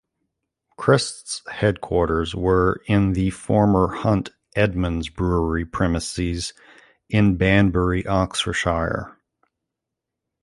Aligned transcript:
Crest's 0.79 1.43
headquarters 1.47 2.33
were 2.33 2.81
in 2.87 3.13
the 3.13 3.29
former 3.29 3.89
Hunt 3.93 4.31
Edmunds 4.55 5.09
brewery 5.09 5.63
premises 5.63 6.53
in 7.07 7.37
Banbury, 7.37 8.07
Oxfordshire. 8.07 9.15